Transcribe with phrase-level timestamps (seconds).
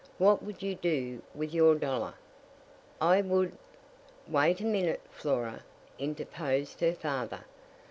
[0.17, 2.15] What would you do with your dollar?"
[2.99, 3.55] "I would"
[4.27, 5.61] "Wait a minute, Flora,"
[5.99, 7.41] interposed her father.